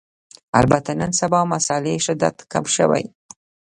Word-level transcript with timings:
البته 0.59 0.91
نن 1.01 1.11
سبا 1.19 1.41
مسألې 1.53 1.93
شدت 2.05 2.35
کم 2.51 2.63
شوی 2.75 3.03